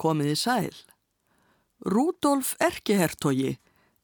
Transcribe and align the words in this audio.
Komiði 0.00 0.36
sæl. 0.38 0.76
Rúdolf 1.84 2.54
Erkihertogi 2.60 3.58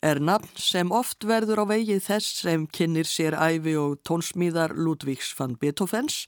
er 0.05 0.21
nafn 0.21 0.61
sem 0.61 0.93
oft 0.93 1.25
verður 1.25 1.65
á 1.65 1.73
vegið 1.73 2.03
þess 2.05 2.43
sem 2.43 2.67
kynir 2.69 3.09
sér 3.09 3.37
æfi 3.37 3.77
og 3.81 3.97
tónsmíðar 4.05 4.77
Ludvíks 4.77 5.33
van 5.39 5.57
Beethovens, 5.57 6.27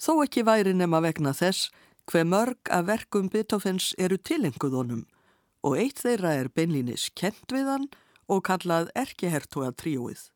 þó 0.00 0.22
ekki 0.24 0.44
væri 0.48 0.72
nema 0.72 1.02
vegna 1.04 1.34
þess 1.36 1.68
hver 2.08 2.24
mörg 2.24 2.72
af 2.72 2.88
verkum 2.88 3.28
Beethovens 3.28 3.92
eru 3.98 4.16
tilenguðunum 4.16 5.04
og 5.66 5.76
eitt 5.76 6.00
þeirra 6.00 6.32
er 6.40 6.48
beinlínis 6.48 7.08
kent 7.18 7.52
við 7.52 7.68
hann 7.68 7.88
og 8.28 8.44
kallað 8.48 8.92
Erkihertoga 8.96 9.72
tríóið. 9.76 10.30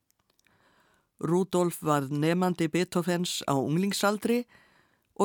Rúdolf 1.23 1.79
var 1.87 2.09
nefandi 2.11 2.69
Beethovens 2.69 3.41
á 3.49 3.55
unglingsaldri 3.57 4.43
og 4.43 4.62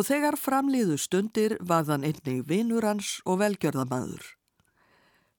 þegar 0.04 0.36
framliðu 0.36 0.98
stundir 1.00 1.58
var 1.62 1.86
þann 1.88 2.04
einnig 2.04 2.44
vinur 2.50 2.86
hans 2.86 3.18
og 3.26 3.40
velgjörðamadur. 3.42 4.24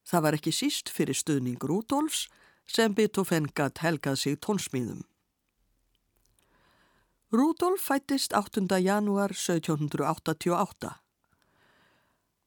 Það 0.08 0.24
var 0.24 0.36
ekki 0.38 0.52
síst 0.56 0.88
fyrir 0.88 1.16
stuðning 1.16 1.60
Rúdolfs 1.60 2.26
sem 2.68 2.94
Beethoven 2.96 3.50
gatt 3.54 3.82
helgað 3.84 4.16
sig 4.22 4.38
tónsmíðum. 4.40 5.02
Rúdolf 7.28 7.84
fættist 7.90 8.32
8. 8.32 8.64
janúar 8.80 9.34
1788. 9.36 10.94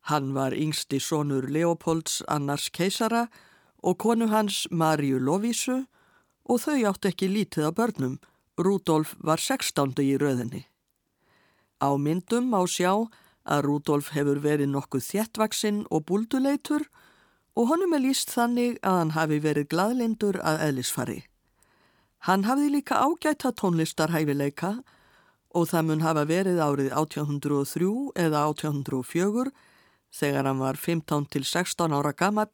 Hann 0.09 0.33
var 0.33 0.57
yngsti 0.57 0.97
sonur 0.97 1.45
Leopolds 1.45 2.23
annars 2.27 2.71
keisara 2.73 3.27
og 3.83 3.99
konu 4.01 4.31
hans 4.33 4.65
Marju 4.71 5.21
Lovísu 5.21 5.83
og 6.49 6.63
þau 6.65 6.81
átt 6.89 7.05
ekki 7.11 7.29
lítið 7.29 7.69
af 7.69 7.77
börnum. 7.77 8.17
Rúdolf 8.57 9.13
var 9.21 9.37
16. 9.37 9.93
í 10.01 10.17
röðinni. 10.17 10.70
Á 11.81 11.89
myndum 11.97 12.51
má 12.53 12.61
sjá 12.69 12.93
að 13.43 13.63
Rúdolf 13.65 14.11
hefur 14.13 14.39
verið 14.43 14.69
nokkuð 14.69 15.07
þjettvaksinn 15.07 15.83
og 15.89 16.05
búlduleitur 16.05 16.85
og 17.57 17.67
honum 17.71 17.95
er 17.97 18.05
líst 18.05 18.31
þannig 18.31 18.77
að 18.85 18.97
hann 18.99 19.13
hafi 19.17 19.39
verið 19.41 19.69
gladlindur 19.73 20.37
að 20.45 20.61
eðlisfari. 20.67 21.19
Hann 22.29 22.45
hafði 22.45 22.69
líka 22.75 23.01
ágæta 23.01 23.49
tónlistarhæfileika 23.57 24.75
og 25.57 25.67
það 25.71 25.87
mun 25.87 26.05
hafa 26.05 26.25
verið 26.29 26.61
árið 26.61 26.91
1803 26.93 27.89
eða 28.15 28.45
1804 28.53 29.49
þegar 30.11 30.47
hann 30.47 30.61
var 30.61 30.77
15 30.77 31.25
til 31.33 31.43
16 31.47 31.97
ára 31.97 32.13
gammal 32.13 32.51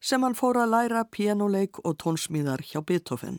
sem 0.00 0.22
hann 0.24 0.36
fór 0.36 0.58
að 0.62 0.72
læra 0.72 1.04
pianoleik 1.04 1.80
og 1.84 1.98
tónsmíðar 2.00 2.64
hjá 2.64 2.80
Beethoven. 2.80 3.38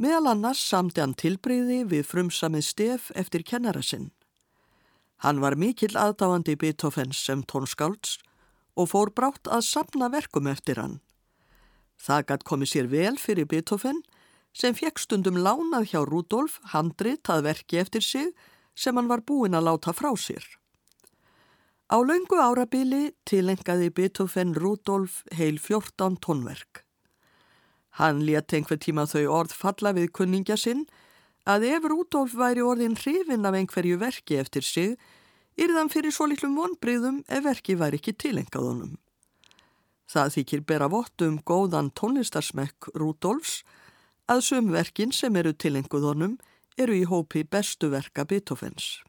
Meðal 0.00 0.30
annars 0.30 0.62
samti 0.64 1.02
hann 1.02 1.12
tilbreyði 1.12 1.82
við 1.90 2.06
frumsamið 2.08 2.64
stef 2.64 3.10
eftir 3.20 3.42
kennara 3.44 3.82
sinn. 3.84 4.08
Hann 5.20 5.42
var 5.44 5.58
mikill 5.60 5.92
aðdáandi 6.00 6.54
Beethovens 6.56 7.20
sem 7.20 7.42
tónskálds 7.44 8.16
og 8.80 8.88
fór 8.94 9.12
brátt 9.12 9.50
að 9.52 9.66
sapna 9.68 10.08
verkum 10.08 10.48
eftir 10.48 10.80
hann. 10.80 11.00
Það 12.00 12.24
gætt 12.30 12.46
komið 12.48 12.72
sér 12.72 12.88
vel 12.88 13.18
fyrir 13.20 13.50
Beethoven 13.50 14.00
sem 14.56 14.72
fekk 14.72 15.02
stundum 15.04 15.36
lánað 15.44 15.90
hjá 15.92 16.00
Rudolf 16.08 16.56
handrit 16.72 17.28
að 17.28 17.44
verki 17.50 17.82
eftir 17.84 18.00
sig 18.00 18.32
sem 18.72 18.96
hann 18.96 19.10
var 19.10 19.20
búinn 19.20 19.58
að 19.58 19.68
láta 19.68 19.92
frá 19.92 20.14
sér. 20.16 20.46
Á 21.92 22.00
laungu 22.00 22.40
árabili 22.40 23.10
tilengaði 23.28 23.90
Beethoven 23.92 24.54
Rudolf 24.56 25.26
heil 25.36 25.60
14 25.60 26.16
tónverk. 26.24 26.86
Hann 28.00 28.22
létt 28.24 28.54
einhver 28.56 28.78
tíma 28.80 29.04
þau 29.04 29.26
orð 29.42 29.52
falla 29.52 29.92
við 29.92 30.08
kunningja 30.16 30.56
sinn 30.56 30.86
að 31.44 31.66
ef 31.68 31.88
Rudolf 31.90 32.32
væri 32.38 32.64
orðin 32.64 32.96
hrifin 32.96 33.44
af 33.44 33.58
einhverju 33.58 33.98
verki 34.00 34.38
eftir 34.40 34.64
sig 34.64 34.94
yrðan 35.60 35.92
fyrir 35.92 36.14
svo 36.14 36.30
litlum 36.30 36.56
vonbreyðum 36.56 37.20
ef 37.28 37.44
verki 37.44 37.76
væri 37.76 38.00
ekki 38.00 38.16
tilengað 38.24 38.68
honum. 38.70 38.94
Það 40.10 40.32
þykir 40.36 40.64
bera 40.72 40.88
vott 40.90 41.26
um 41.26 41.36
góðan 41.46 41.92
tónlistarsmekk 41.92 42.88
Rúdolfs 42.96 43.60
að 44.30 44.46
sömverkin 44.48 45.12
sem 45.12 45.36
eru 45.36 45.52
tilenguð 45.52 46.08
honum 46.08 46.38
eru 46.80 46.96
í 46.96 47.04
hópi 47.04 47.44
bestu 47.44 47.92
verka 47.92 48.24
Beethovens. 48.24 49.02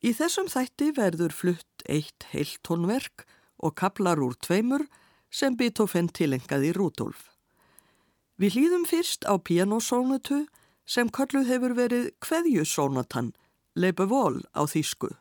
Í 0.00 0.14
þessum 0.16 0.48
þætti 0.48 0.94
verður 0.96 1.34
flutt 1.34 1.84
eitt 1.90 2.30
heilt 2.30 2.62
tónverk 2.64 3.26
og 3.60 3.74
kaplar 3.76 4.22
úr 4.22 4.38
tveimur 4.40 4.86
sem 5.30 5.56
Beethoven 5.56 6.10
tilengaði 6.10 6.74
Rúdolf. 6.76 7.30
Við 8.40 8.56
hlýðum 8.56 8.86
fyrst 8.88 9.26
á 9.28 9.38
pianosónutu 9.38 10.44
sem 10.88 11.10
kalluð 11.12 11.50
hefur 11.52 11.74
verið 11.78 12.10
Kveðjusónatan 12.24 13.32
Leibevól 13.78 14.42
á 14.56 14.66
þýsku. 14.66 15.12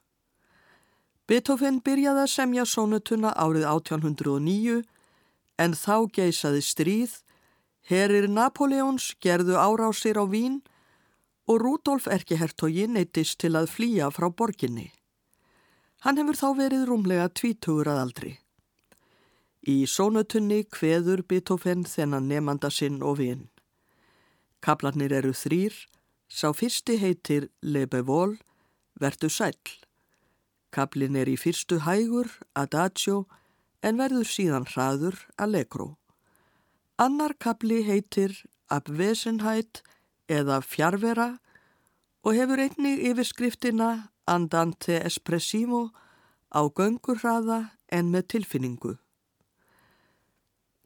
Beethoven 1.30 1.78
byrjaði 1.86 2.24
að 2.26 2.32
semja 2.34 2.66
sónutuna 2.66 3.36
árið 3.38 3.68
1809 3.70 4.80
en 5.62 5.76
þá 5.78 5.96
geisaði 6.16 6.64
stríð, 6.66 7.12
herir 7.86 8.26
Napoleons 8.32 9.12
gerðu 9.22 9.60
árásir 9.62 10.18
á 10.18 10.26
Vín 10.26 10.62
og 11.50 11.62
Rudolf 11.62 12.08
Erkihertogi 12.10 12.88
neytist 12.90 13.38
til 13.44 13.54
að 13.60 13.70
flýja 13.76 14.10
frá 14.14 14.30
borginni. 14.32 14.90
Hann 16.02 16.18
hefur 16.18 16.38
þá 16.40 16.50
verið 16.58 16.86
rúmlega 16.90 17.28
tvítugur 17.30 17.90
að 17.92 18.02
aldri. 18.06 18.34
Í 19.68 19.84
sónutunni 19.88 20.64
kveður 20.64 21.24
Beethoven 21.28 21.84
þennan 21.84 22.30
nefnda 22.32 22.70
sinn 22.72 23.02
og 23.04 23.20
vinn. 23.20 23.48
Kaplarnir 24.64 25.12
eru 25.16 25.34
þrýr, 25.36 25.76
Sá 26.30 26.52
fyrsti 26.54 27.00
heitir 27.02 27.48
Lebevól, 27.66 28.36
verðu 29.02 29.32
sæl. 29.34 29.58
Kaplin 30.70 31.18
er 31.18 31.26
í 31.26 31.34
fyrstu 31.42 31.80
hægur, 31.82 32.30
adagio, 32.54 33.24
en 33.82 33.98
verður 33.98 34.30
síðan 34.30 34.68
hraður, 34.70 35.18
allegro. 35.42 35.96
Annar 37.02 37.34
kapli 37.42 37.82
heitir 37.88 38.36
Abwesenheit 38.70 39.82
eða 40.30 40.60
Fjarvera 40.62 41.40
og 42.22 42.36
hefur 42.38 42.62
einnig 42.62 43.02
yfirskriftina 43.10 44.12
Andante 44.30 45.00
Espressivo 45.02 45.88
á 46.54 46.62
göngurraða 46.70 47.72
en 47.90 48.12
með 48.14 48.28
tilfinningu. 48.36 48.98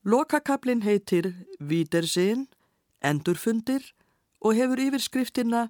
Lokakaplin 0.04 0.82
heitir 0.82 1.32
Vídersinn, 1.60 2.48
Endurfundir 3.02 3.86
og 4.42 4.56
hefur 4.56 4.82
yfirskriftina 4.84 5.70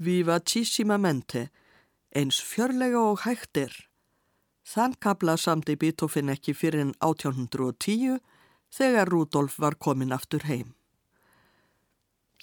Vivacissimamente, 0.00 1.50
eins 2.16 2.40
fjörlega 2.40 3.02
og 3.10 3.20
hægtir. 3.26 3.74
Þann 4.64 4.96
kabla 5.00 5.36
samti 5.36 5.76
Beethoven 5.76 6.32
ekki 6.32 6.54
fyrir 6.56 6.86
en 6.86 6.94
1810 7.04 8.16
þegar 8.72 9.12
Rudolf 9.12 9.58
var 9.60 9.76
komin 9.76 10.16
aftur 10.16 10.48
heim. 10.48 10.72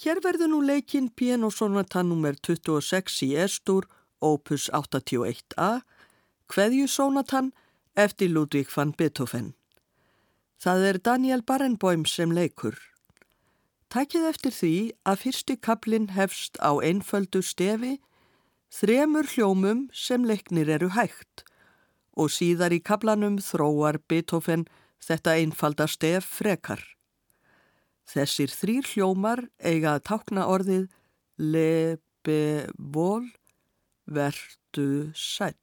Hér 0.04 0.22
verður 0.22 0.54
nú 0.54 0.62
leikinn 0.62 1.10
pianosonata 1.18 2.06
nr. 2.06 2.38
26 2.46 3.20
í 3.26 3.34
Estur, 3.42 3.90
opus 4.22 4.70
81a, 4.70 5.82
Kveðjusónatan 6.46 7.52
eftir 7.98 8.30
Ludvík 8.30 8.70
van 8.78 8.94
Beethoven. 8.94 9.54
Það 10.64 10.84
er 10.88 10.98
Daniel 11.04 11.42
Barenboim 11.44 12.06
sem 12.08 12.32
leikur. 12.32 12.78
Tækið 13.92 14.28
eftir 14.30 14.54
því 14.56 14.76
að 15.04 15.18
fyrsti 15.26 15.56
kaplinn 15.60 16.06
hefst 16.16 16.56
á 16.64 16.72
einföldu 16.80 17.42
stefi, 17.44 17.98
þremur 18.72 19.28
hljómum 19.34 19.90
sem 19.92 20.24
leiknir 20.24 20.72
eru 20.72 20.94
hægt 20.96 21.44
og 22.16 22.32
síðar 22.32 22.72
í 22.72 22.80
kaplanum 22.80 23.42
þróar 23.44 24.00
Beethoven 24.08 24.64
þetta 25.04 25.36
einfalda 25.42 25.90
stef 25.90 26.30
frekar. 26.40 26.80
Þessir 28.08 28.54
þrýr 28.54 28.88
hljómar 28.94 29.44
eiga 29.60 29.98
að 29.98 30.06
tákna 30.08 30.48
orðið 30.48 30.88
le, 31.44 32.00
be, 32.24 32.70
vol, 32.78 33.26
verdu, 34.08 35.12
sæl. 35.12 35.58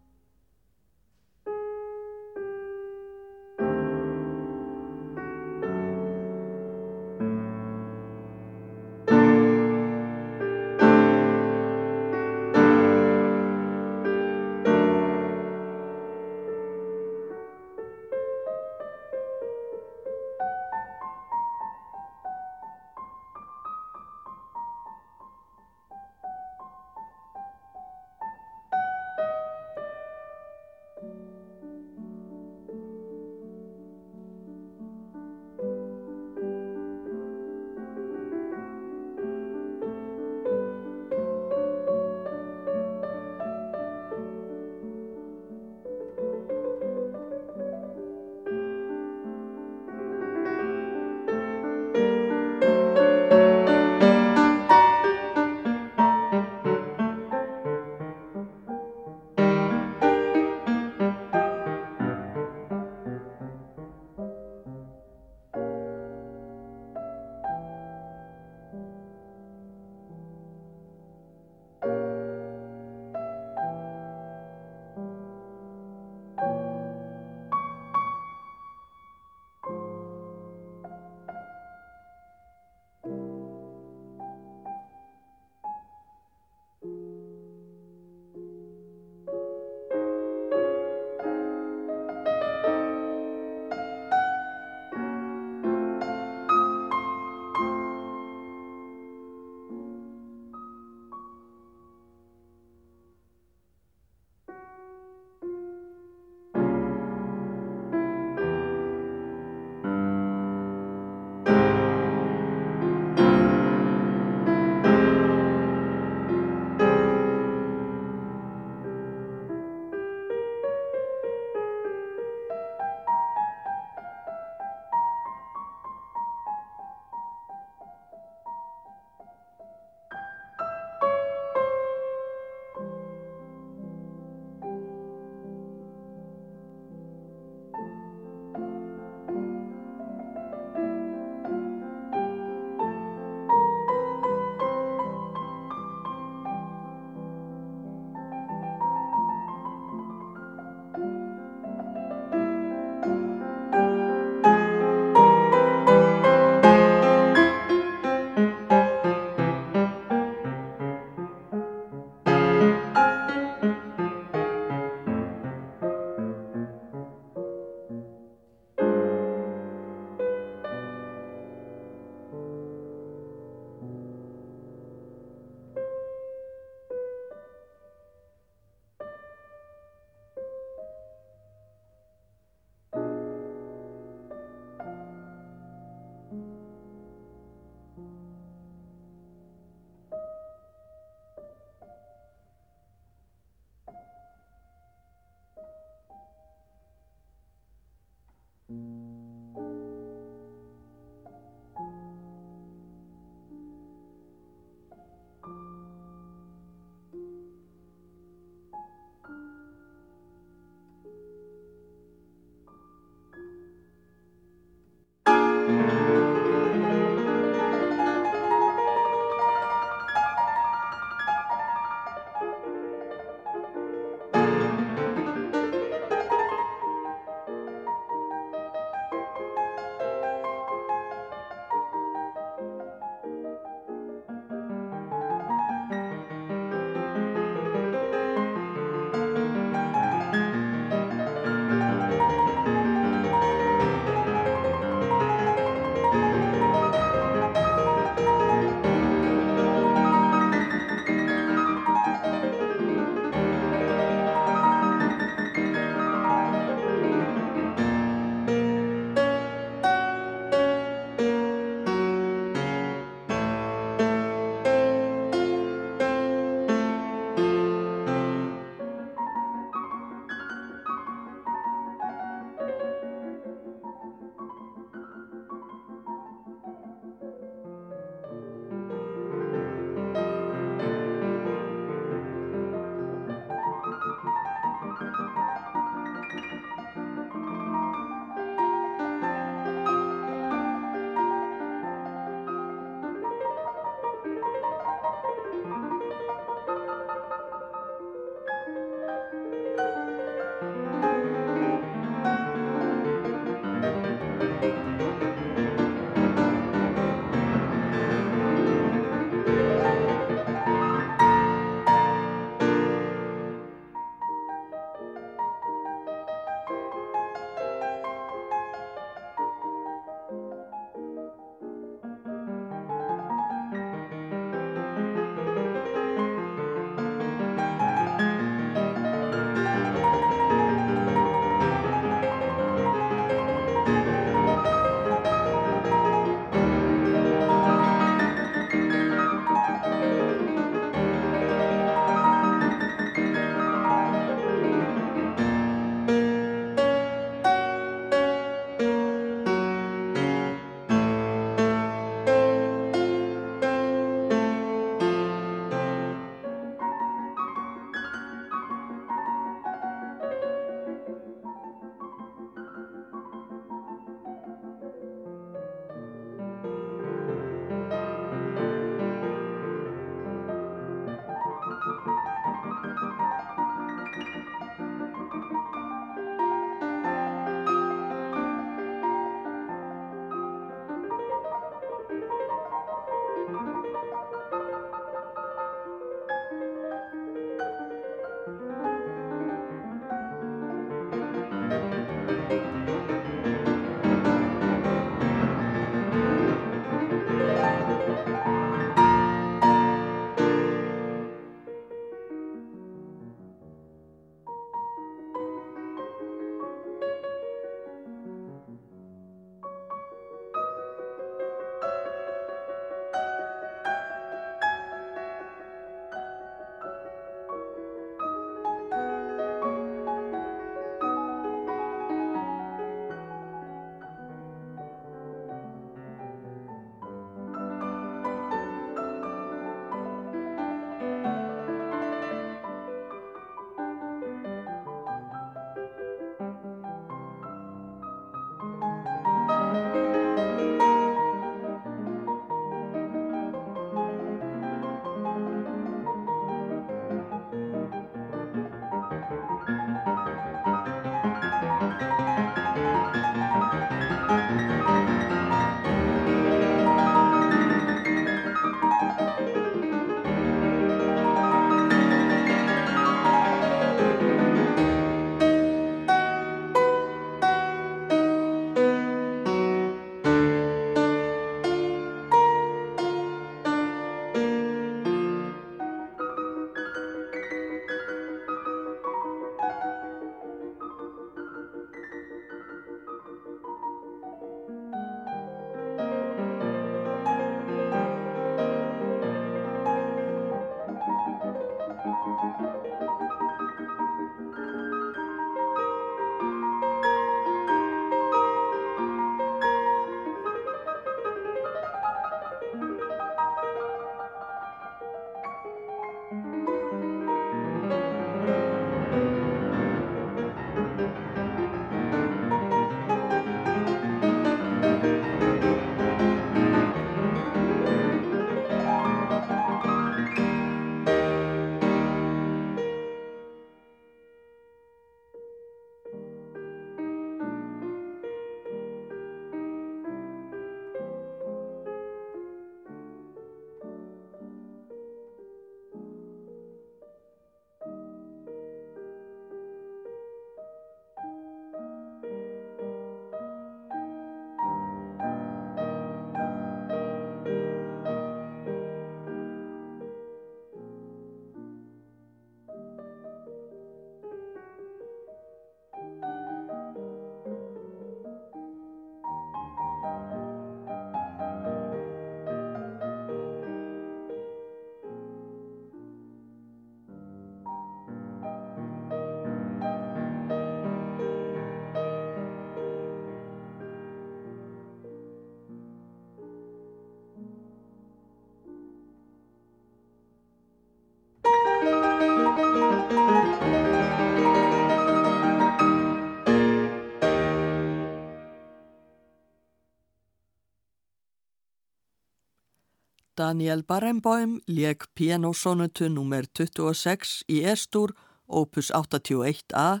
Daniel 593.38 593.84
Barenboim 593.86 594.56
leik 594.66 595.04
pianosónutu 595.14 596.08
nr. 596.10 596.48
26 596.58 597.44
í 597.46 597.60
Estur, 597.70 598.10
opus 598.48 598.90
81a, 598.90 600.00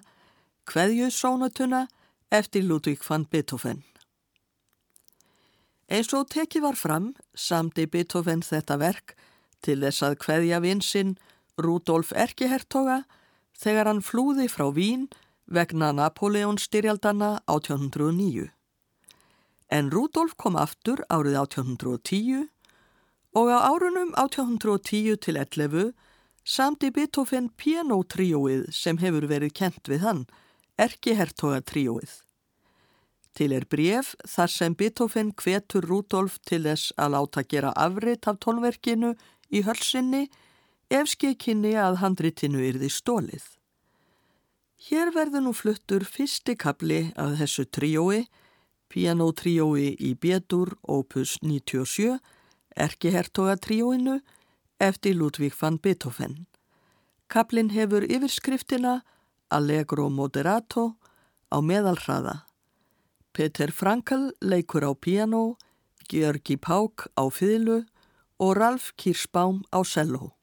Kveðjusónutuna 0.66 1.84
eftir 2.34 2.66
Ludvík 2.66 3.04
van 3.06 3.28
Beethoven. 3.30 3.84
Eins 5.86 6.10
og 6.12 6.26
tekið 6.34 6.66
var 6.66 6.76
fram, 6.76 7.12
samdi 7.32 7.86
Beethoven 7.86 8.42
þetta 8.42 8.80
verk 8.82 9.14
til 9.62 9.78
þess 9.86 10.02
að 10.02 10.18
kveðja 10.26 10.58
vinsinn 10.66 11.14
Rudolf 11.56 12.10
Erkihertoga 12.12 13.04
þegar 13.54 13.92
hann 13.92 14.02
flúði 14.02 14.50
frá 14.50 14.66
Vín 14.74 15.06
vegna 15.46 15.94
Napoleon 15.94 16.58
styrjaldana 16.58 17.38
1809. 17.46 18.50
En 19.70 19.90
Rudolf 19.94 20.34
kom 20.36 20.58
aftur 20.58 21.06
árið 21.06 21.38
1810 21.46 22.48
og 23.36 23.50
á 23.52 23.58
árunum 23.68 24.14
1810 24.16 25.16
til 25.24 25.36
11 25.36 25.92
samdi 26.48 26.90
Beethoven 26.90 27.50
pianotrióið 27.60 28.70
sem 28.72 28.98
hefur 29.02 29.26
verið 29.28 29.52
kent 29.52 29.90
við 29.90 30.04
hann, 30.06 30.24
Erkihertoga-trióið. 30.78 32.22
Til 33.36 33.52
er 33.52 33.66
bref 33.70 34.14
þar 34.26 34.50
sem 34.50 34.74
Beethoven 34.74 35.34
hvetur 35.36 35.84
Rudolf 35.86 36.38
til 36.48 36.64
þess 36.64 36.94
að 36.96 37.12
láta 37.14 37.44
gera 37.44 37.74
afrit 37.76 38.26
af 38.30 38.40
tónverkinu 38.42 39.12
í 39.50 39.62
hölsinni 39.66 40.24
ef 40.90 41.12
skekkinni 41.12 41.74
að 41.76 42.00
handritinu 42.02 42.64
yrði 42.64 42.88
stólið. 42.90 43.44
Hér 44.88 45.12
verður 45.12 45.44
nú 45.44 45.52
fluttur 45.52 46.06
fyrsti 46.06 46.54
kapli 46.56 47.00
af 47.18 47.36
þessu 47.40 47.66
triói, 47.66 48.24
pianotriói 48.88 49.92
í 49.98 50.14
Bétur 50.14 50.72
opus 50.86 51.36
97, 51.42 52.16
erkihertogatrióinu 52.78 54.20
eftir 54.78 55.16
Ludvík 55.18 55.54
van 55.60 55.78
Beethoven. 55.82 56.46
Kaplinn 57.28 57.74
hefur 57.74 58.06
yfirskriftina 58.06 59.02
Allegro 59.50 60.08
Moderato 60.08 60.94
á 61.52 61.58
meðalhraða. 61.60 62.44
Peter 63.32 63.70
Frankl 63.72 64.30
leikur 64.40 64.86
á 64.86 64.92
piano, 64.94 65.58
Georgi 66.08 66.56
Pák 66.56 67.10
á 67.18 67.28
fýðlu 67.28 67.84
og 68.38 68.56
Ralf 68.56 68.92
Kirsbaum 68.96 69.64
á 69.74 69.84
cello. 69.84 70.37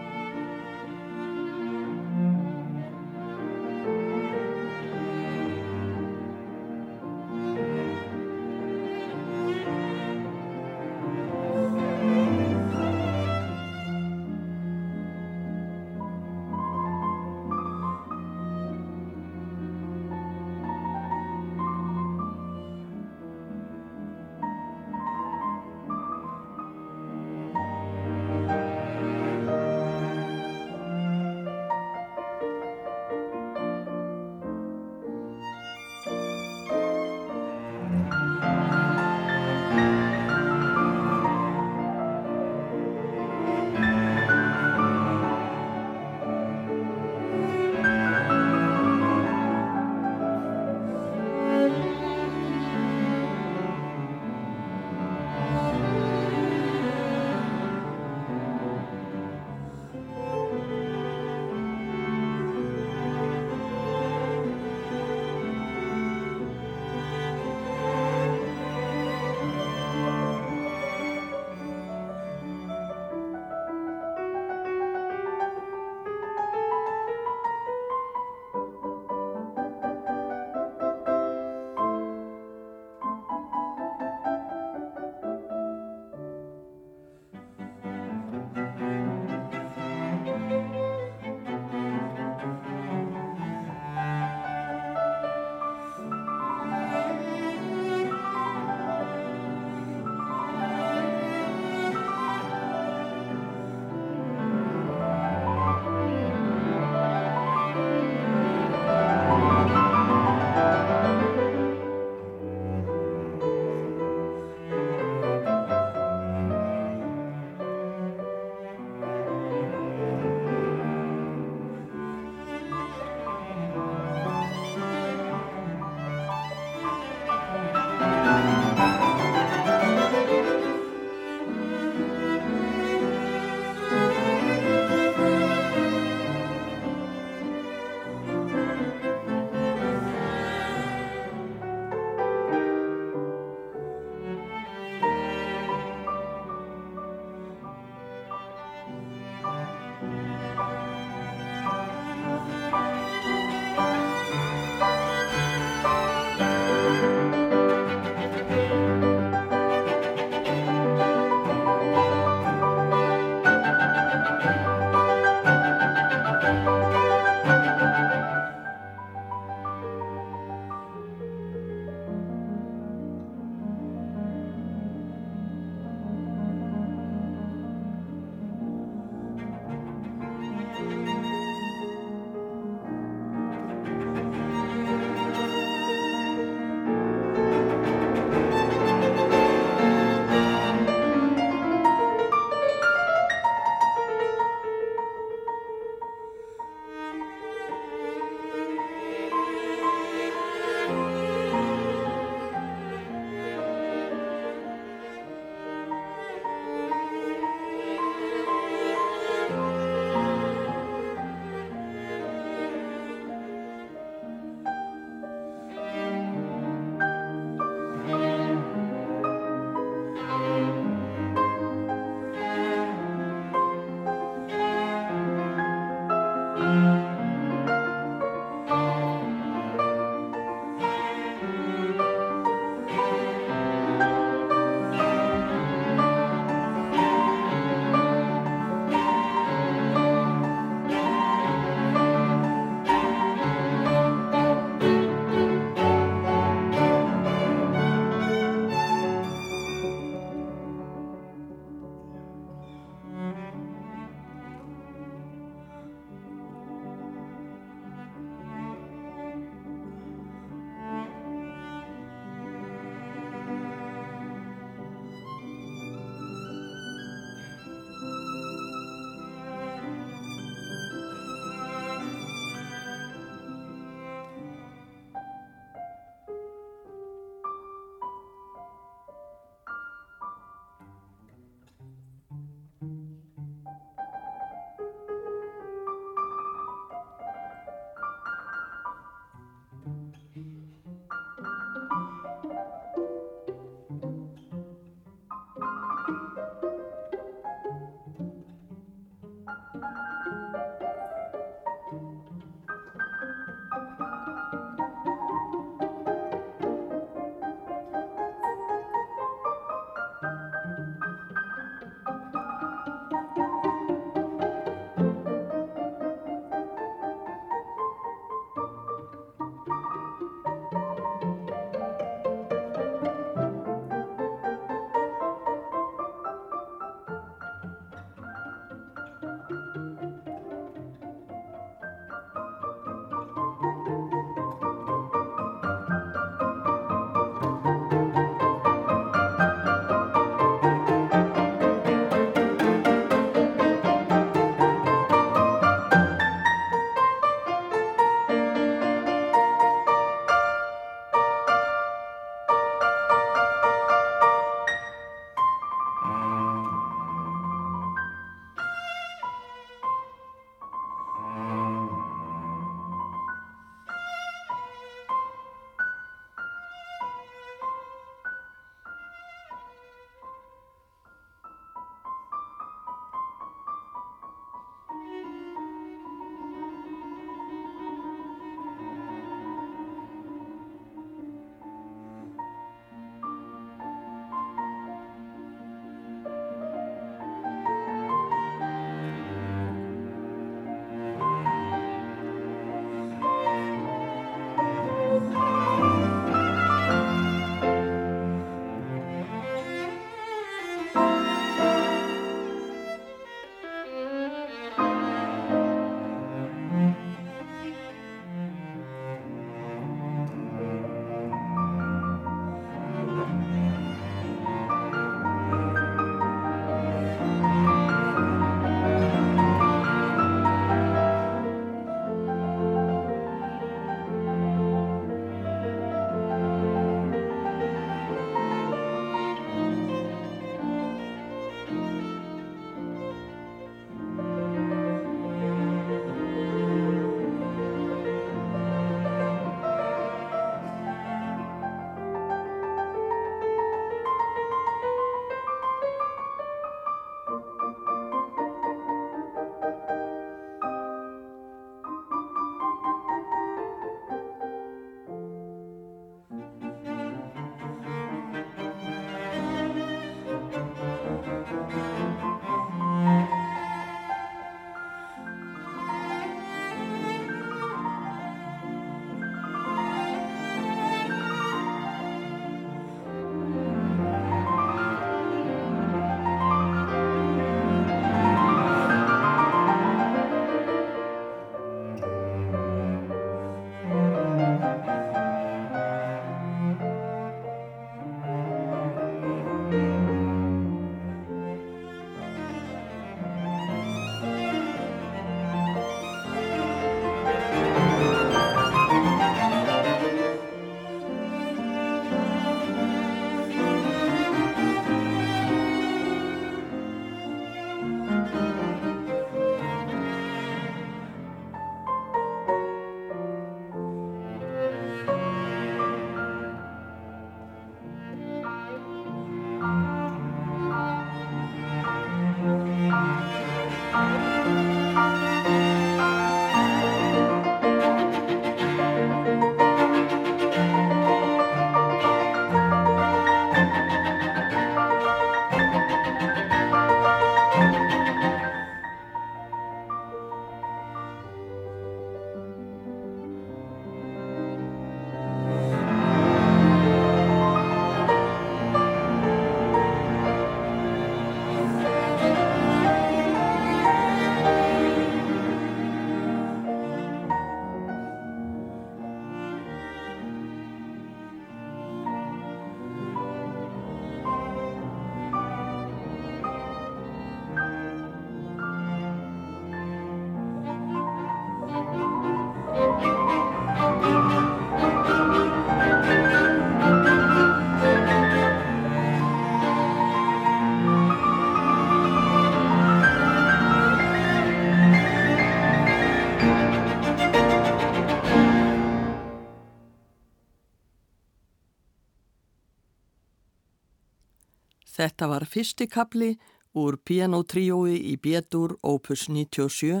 Þetta 595.06 595.26
var 595.30 595.44
fyrsti 595.46 595.86
kapli 595.86 596.32
úr 596.74 596.96
pianotriói 597.06 597.94
í 598.10 598.16
Bétur 598.18 598.72
opus 598.82 599.28
97, 599.30 600.00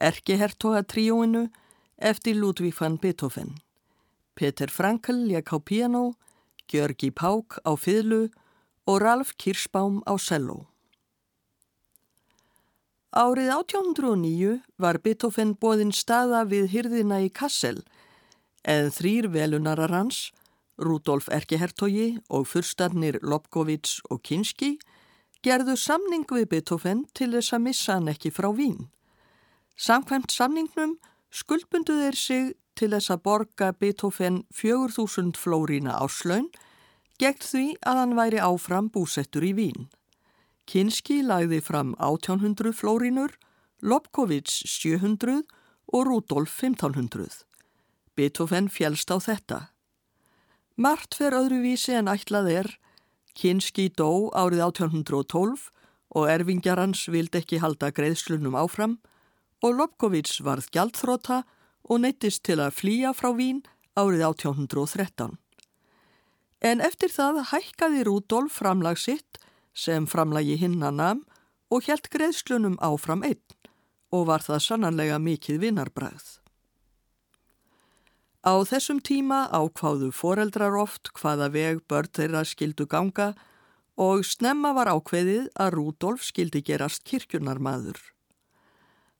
Erkehertoga 0.00 0.80
trióinu 0.88 1.42
eftir 2.00 2.38
Ludvík 2.40 2.78
van 2.80 2.96
Beethoven. 2.96 3.58
Peter 4.32 4.72
Frankl 4.72 5.26
lék 5.28 5.52
á 5.52 5.60
piano, 5.60 6.14
Gjörgi 6.72 7.10
Pák 7.12 7.60
á 7.68 7.76
fyrlu 7.76 8.30
og 8.88 9.02
Ralf 9.04 9.36
Kirschbaum 9.36 10.00
á 10.08 10.16
cello. 10.16 10.70
Árið 13.12 13.52
1809 13.60 14.62
var 14.80 15.02
Beethoven 15.04 15.52
bóðinn 15.52 15.92
staða 15.92 16.46
við 16.48 16.72
hyrðina 16.72 17.20
í 17.20 17.28
Kassel 17.28 17.82
eða 18.64 18.88
þrýr 18.88 19.28
velunarar 19.36 19.92
hans, 19.92 20.30
Rudolf 20.80 21.28
Erkehertogi 21.28 22.18
og 22.28 22.46
fyrstarnir 22.48 23.20
Lobkovits 23.22 24.00
og 24.10 24.22
Kinski, 24.24 24.78
gerðu 25.44 25.76
samning 25.76 26.24
við 26.28 26.48
Beethoven 26.50 27.04
til 27.14 27.32
þess 27.34 27.54
að 27.56 27.64
missa 27.66 27.98
hann 27.98 28.10
ekki 28.12 28.32
frá 28.32 28.48
Vín. 28.56 28.88
Samkvæmt 29.76 30.32
samningnum 30.32 30.96
skuldbundu 31.30 31.96
þeir 32.00 32.18
sig 32.18 32.50
til 32.76 32.90
þess 32.94 33.12
að 33.12 33.22
borga 33.24 33.70
Beethoven 33.72 34.42
4000 34.56 35.36
flórína 35.40 35.96
áslaun 36.00 36.50
gegn 37.20 37.44
því 37.44 37.64
að 37.84 38.00
hann 38.00 38.16
væri 38.16 38.40
áfram 38.40 38.88
búsettur 38.92 39.44
í 39.44 39.52
Vín. 39.56 39.88
Kinski 40.70 41.20
lagði 41.26 41.60
fram 41.64 41.94
1800 41.98 42.72
flórínur, 42.76 43.32
Lobkovits 43.82 44.62
700 44.68 45.42
og 45.92 46.06
Rudolf 46.06 46.52
1500. 46.62 47.44
Beethoven 48.14 48.68
fjælst 48.68 49.10
á 49.10 49.16
þetta. 49.18 49.58
Mart 50.80 51.12
fer 51.12 51.34
öðruvísi 51.36 51.92
en 51.92 52.08
ætlað 52.08 52.46
er, 52.48 52.68
Kinski 53.36 53.90
dó 53.92 54.30
árið 54.32 54.62
1812 54.64 55.66
og 56.16 56.30
erfingjar 56.32 56.80
hans 56.80 57.02
vild 57.12 57.36
ekki 57.36 57.58
halda 57.60 57.90
greiðslunum 57.92 58.56
áfram 58.56 58.94
og 59.60 59.76
Lobkovits 59.76 60.40
varð 60.40 60.70
gjaldþróta 60.72 61.42
og 61.84 62.00
neittist 62.00 62.46
til 62.48 62.56
að 62.64 62.78
flýja 62.78 63.12
frá 63.12 63.28
Vín 63.36 63.60
árið 63.92 64.24
1813. 64.30 65.36
En 66.64 66.80
eftir 66.80 67.12
það 67.12 67.44
hækkaði 67.52 68.06
Rudolf 68.08 68.56
framlag 68.62 68.96
sitt 69.04 69.36
sem 69.76 70.08
framlagi 70.08 70.56
hinnanam 70.64 71.26
og 71.68 71.84
helt 71.92 72.08
greiðslunum 72.08 72.80
áfram 72.80 73.20
einn 73.28 73.44
og 74.16 74.30
var 74.32 74.40
það 74.48 74.64
sannanlega 74.70 75.20
mikið 75.20 75.60
vinnarbræð. 75.68 76.39
Á 78.40 78.64
þessum 78.64 79.02
tíma 79.04 79.50
ákváðu 79.52 80.08
foreldrar 80.16 80.72
oft 80.80 81.10
hvaða 81.12 81.50
veg 81.52 81.82
börn 81.92 82.08
þeirra 82.16 82.40
skildu 82.48 82.86
ganga 82.88 83.34
og 84.00 84.24
snemma 84.24 84.72
var 84.72 84.88
ákveðið 84.88 85.50
að 85.60 85.74
Rúdolf 85.76 86.24
skildi 86.24 86.62
gerast 86.64 87.04
kirkjunarmadur. 87.04 88.00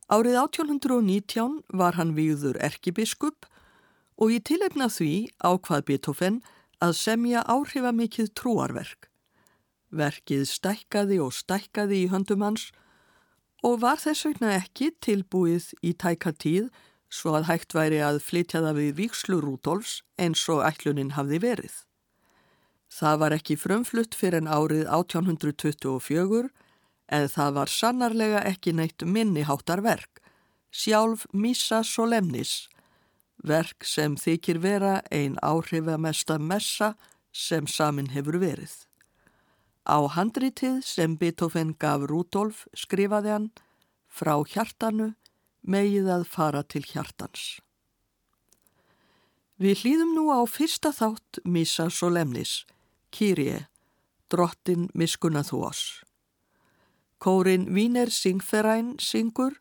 Árið 0.08 0.40
1819 0.40 1.60
var 1.68 2.00
hann 2.00 2.16
výður 2.16 2.56
erkibiskup 2.64 3.44
og 4.16 4.32
í 4.32 4.40
tilefna 4.40 4.88
því 4.88 5.12
ákvað 5.44 5.84
Beethoven 5.90 6.40
að 6.80 6.96
semja 6.96 7.44
áhrifamikið 7.44 8.32
trúarverk. 8.32 9.10
Verkið 9.92 10.48
stækkaði 10.48 11.20
og 11.20 11.36
stækkaði 11.36 12.06
í 12.06 12.10
höndum 12.10 12.46
hans 12.46 12.70
og 13.60 13.82
var 13.84 14.00
þess 14.00 14.24
vegna 14.24 14.56
ekki 14.56 14.94
tilbúið 15.04 15.74
í 15.84 15.92
tæka 15.92 16.32
tíð 16.32 16.70
svo 17.10 17.34
að 17.36 17.48
hægt 17.50 17.74
væri 17.74 18.00
að 18.06 18.22
flytja 18.22 18.62
það 18.64 18.78
við 18.78 18.90
Víkslu 19.00 19.40
Rúdolfs 19.42 20.00
eins 20.20 20.46
og 20.48 20.62
ætlunin 20.64 21.16
hafði 21.16 21.40
verið. 21.42 21.74
Það 22.90 23.20
var 23.22 23.36
ekki 23.36 23.56
frumflutt 23.58 24.16
fyrir 24.18 24.40
en 24.40 24.50
árið 24.50 24.86
1824 24.86 26.48
en 27.10 27.28
það 27.30 27.54
var 27.58 27.70
sannarlega 27.70 28.42
ekki 28.46 28.74
neitt 28.74 29.02
minniháttar 29.02 29.82
verk, 29.82 30.22
sjálf 30.70 31.26
Missa 31.32 31.82
Solemnis, 31.86 32.68
verk 33.42 33.86
sem 33.86 34.14
þykir 34.18 34.60
vera 34.62 35.00
ein 35.10 35.36
áhrifamesta 35.42 36.38
messa 36.38 36.94
sem 37.32 37.66
samin 37.66 38.10
hefur 38.14 38.38
verið. 38.42 38.72
Á 39.86 39.98
handritið 40.14 40.82
sem 40.86 41.16
Beethoven 41.18 41.74
gaf 41.78 42.04
Rúdolf 42.06 42.66
skrifaði 42.76 43.32
hann 43.34 43.48
frá 44.06 44.36
hjartanu 44.46 45.14
megið 45.62 46.08
að 46.10 46.28
fara 46.28 46.62
til 46.62 46.84
hjartans. 46.86 47.60
Við 49.60 49.82
hlýðum 49.82 50.14
nú 50.16 50.30
á 50.32 50.40
fyrsta 50.48 50.92
þátt 50.96 51.42
Missa 51.44 51.90
Solemnis, 51.92 52.64
Kyrie, 53.12 53.66
drottin 54.32 54.88
miskunna 54.94 55.42
þú 55.44 55.66
oss. 55.68 55.82
Kórin 57.20 57.66
Víner 57.74 58.08
Singferæn 58.08 58.94
syngur 58.96 59.58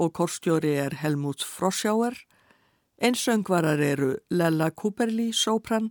og 0.00 0.14
korstjóri 0.16 0.72
er 0.80 0.96
Helmut 1.02 1.44
Frosjáer, 1.44 2.16
einsöngvarar 2.96 3.82
eru 3.84 4.14
Lella 4.30 4.70
Kuperli, 4.70 5.32
sopran, 5.32 5.90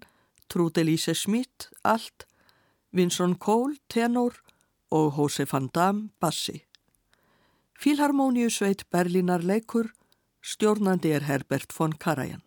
Trudelise 0.49 1.13
Schmidt, 1.13 1.69
allt, 1.83 2.25
Vinsson 2.91 3.35
Kól, 3.37 3.77
tenor 3.89 4.41
og 4.89 5.11
Hose 5.11 5.45
van 5.51 5.69
Dam, 5.69 6.09
bassi. 6.19 6.63
Fílharmóniusveit 7.81 8.83
Berlínar 8.93 9.41
leikur, 9.41 9.87
stjórnandi 10.39 11.09
er 11.15 11.23
Herbert 11.25 11.73
von 11.73 11.95
Karajan. 11.97 12.43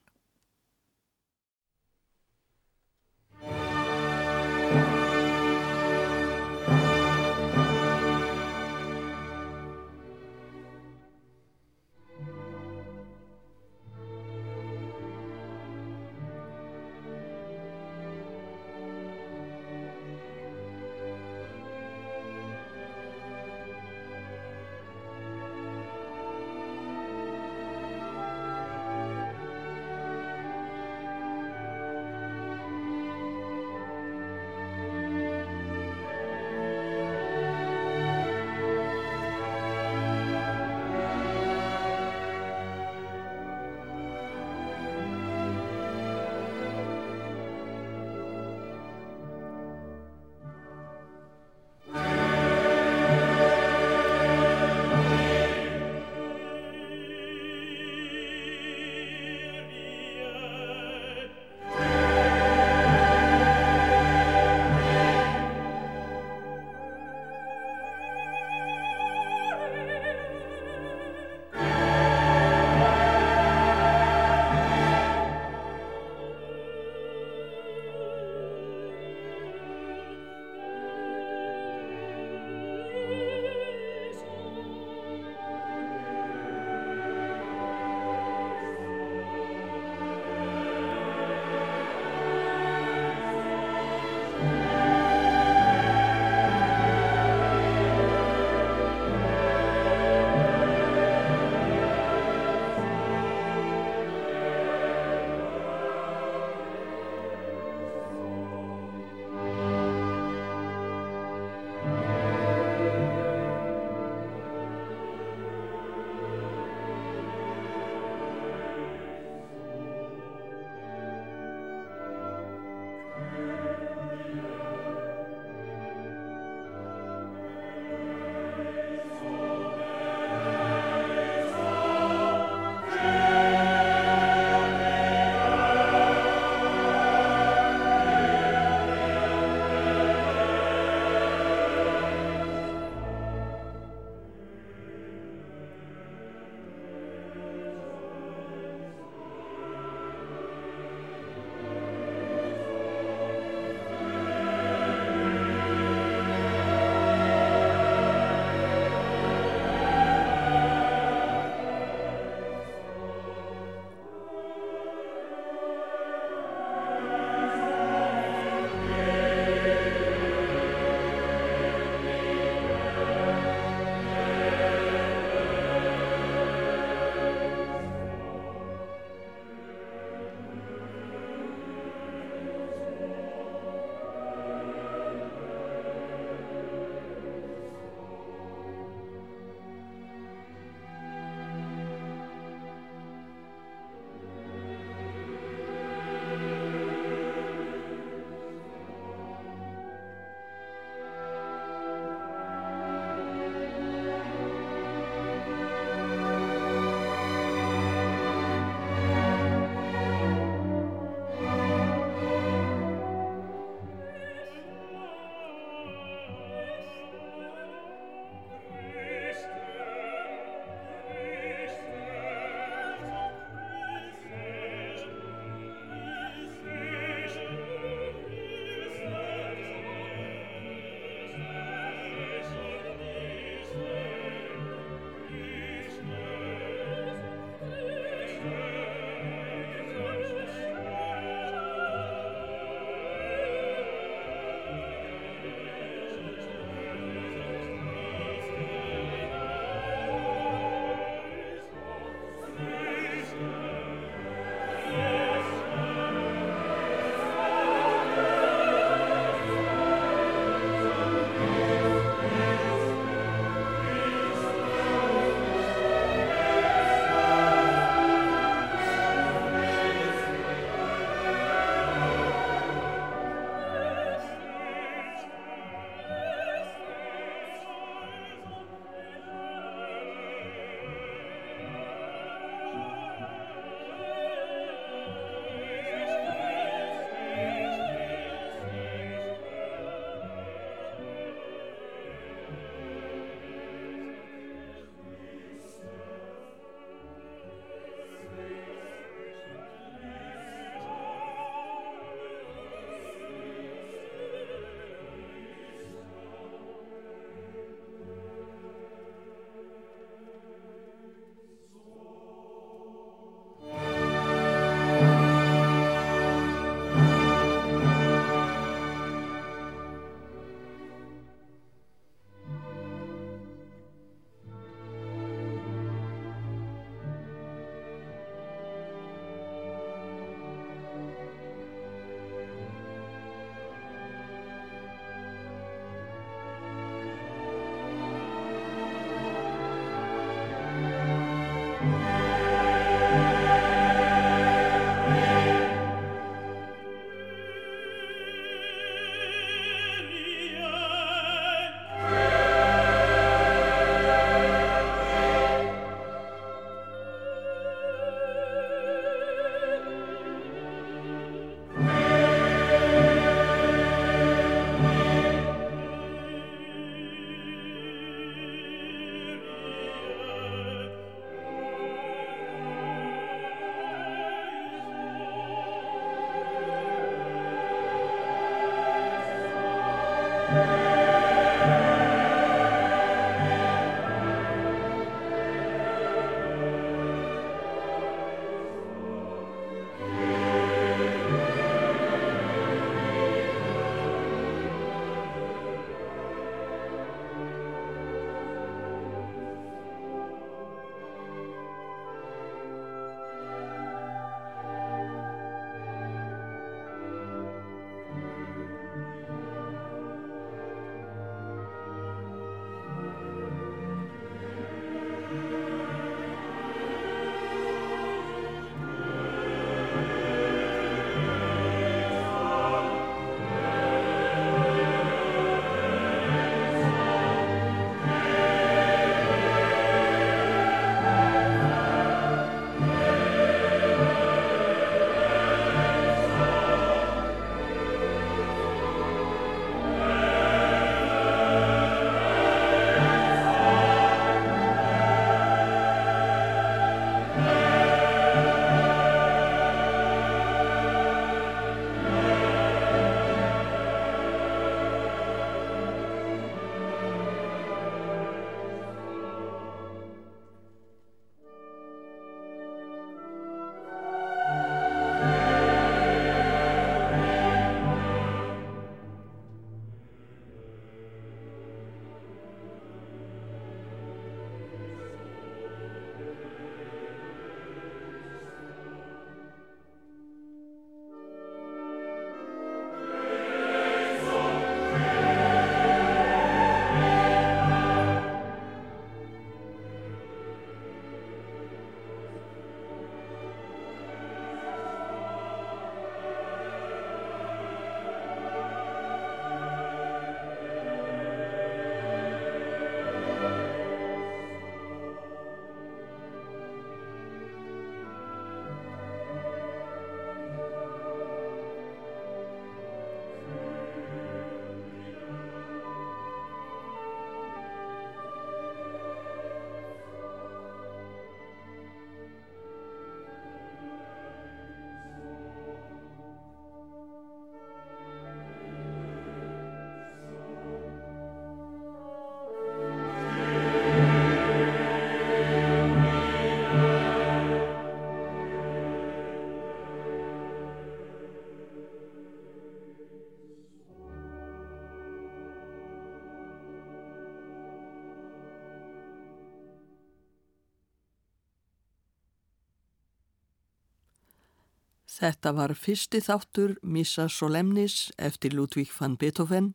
Þetta 555.25 555.55
var 555.57 555.73
fyrsti 555.73 556.19
þáttur 556.21 556.75
Missa 556.85 557.31
Solemnis 557.33 558.11
eftir 558.21 558.53
Ludvík 558.53 558.91
van 558.93 559.15
Beethoven, 559.17 559.71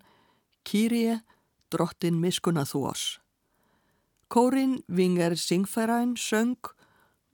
Kyrie, 0.61 1.15
drottin 1.73 2.19
miskuna 2.21 2.67
þú 2.69 2.83
oss. 2.91 3.05
Kórin 4.29 4.75
Vinger 4.85 5.33
Singfærain 5.33 6.13
söng 6.21 6.69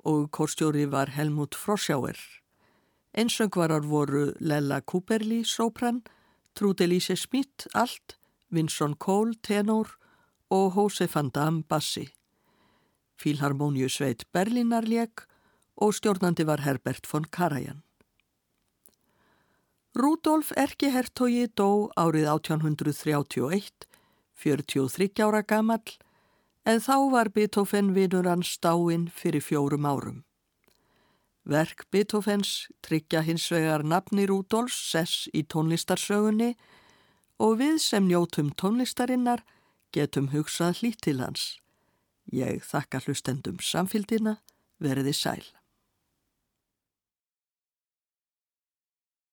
og 0.08 0.30
kórstjóri 0.32 0.86
var 0.88 1.12
Helmut 1.12 1.58
Frosjáer. 1.60 2.16
Einsöngvarar 3.12 3.84
voru 3.84 4.32
Lella 4.40 4.80
Cooperli, 4.80 5.44
sopran, 5.44 6.04
Trudelise 6.56 7.18
Smith, 7.20 7.68
allt, 7.74 8.16
Vinsson 8.50 8.96
Kohl, 8.96 9.36
tenor 9.44 9.98
og 10.50 10.72
Hose 10.78 11.10
van 11.12 11.34
Dam, 11.36 11.64
bassi. 11.64 12.08
Fílharmoníu 13.20 13.90
sveit 13.92 14.24
Berlínarleik 14.32 15.28
og 15.76 15.92
stjórnandi 16.00 16.48
var 16.48 16.64
Herbert 16.64 17.12
von 17.12 17.28
Karajan. 17.28 17.85
Rúdolf 19.96 20.50
Erki 20.60 20.90
Hertogi 20.92 21.46
dó 21.56 21.88
árið 21.96 22.26
1831, 22.28 23.86
43 24.36 25.24
ára 25.24 25.40
gamall, 25.48 25.94
en 26.68 26.84
þá 26.84 26.96
var 27.14 27.32
Beethoven 27.32 27.94
vinur 27.96 28.28
hans 28.28 28.58
dáinn 28.60 29.08
fyrir 29.08 29.40
fjórum 29.40 29.88
árum. 29.88 30.20
Verk 31.48 31.86
Beethovens 31.96 32.68
tryggja 32.84 33.24
hins 33.24 33.48
vegar 33.54 33.88
nafni 33.88 34.28
Rúdolfs 34.28 34.76
sess 34.92 35.30
í 35.32 35.46
tónlistarsögunni 35.48 36.58
og 37.40 37.62
við 37.64 37.80
sem 37.80 38.10
njótum 38.12 38.52
tónlistarinnar 38.52 39.48
getum 39.96 40.34
hugsað 40.36 40.82
hlýtt 40.82 41.06
til 41.08 41.22
hans. 41.24 41.54
Ég 42.28 42.68
þakka 42.68 43.06
hlustendum 43.06 43.64
samfélgina, 43.64 44.42
verði 44.76 45.16
sæl. 45.16 45.46